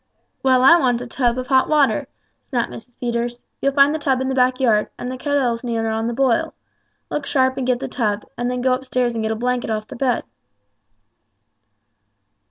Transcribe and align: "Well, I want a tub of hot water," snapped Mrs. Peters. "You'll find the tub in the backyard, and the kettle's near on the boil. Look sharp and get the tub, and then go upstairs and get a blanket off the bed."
"Well, 0.41 0.63
I 0.63 0.79
want 0.79 0.99
a 1.01 1.05
tub 1.05 1.37
of 1.37 1.45
hot 1.45 1.69
water," 1.69 2.07
snapped 2.41 2.71
Mrs. 2.71 2.97
Peters. 2.99 3.41
"You'll 3.61 3.73
find 3.73 3.93
the 3.93 3.99
tub 3.99 4.19
in 4.19 4.29
the 4.29 4.33
backyard, 4.33 4.89
and 4.97 5.11
the 5.11 5.15
kettle's 5.15 5.63
near 5.63 5.91
on 5.91 6.07
the 6.07 6.11
boil. 6.13 6.55
Look 7.11 7.27
sharp 7.27 7.55
and 7.57 7.67
get 7.67 7.79
the 7.79 7.87
tub, 7.87 8.25
and 8.35 8.49
then 8.49 8.61
go 8.61 8.73
upstairs 8.73 9.13
and 9.13 9.21
get 9.23 9.29
a 9.29 9.35
blanket 9.35 9.69
off 9.69 9.85
the 9.85 9.95
bed." 9.95 10.23